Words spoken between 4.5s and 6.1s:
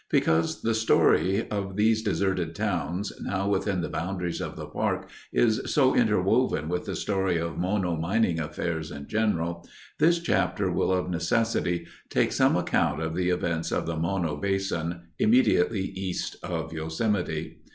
the park is so